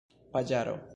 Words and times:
paĝaro 0.37 0.77